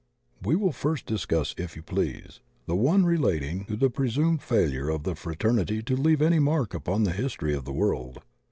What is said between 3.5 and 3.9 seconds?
to